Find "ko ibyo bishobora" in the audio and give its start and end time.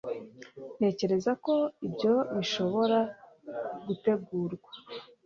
1.45-2.99